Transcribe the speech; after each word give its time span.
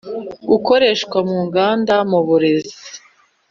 Gukoreshwa 0.49 1.17
mu 1.29 1.37
nganda 1.45 1.95
mu 2.09 2.19
burezi 2.27 2.75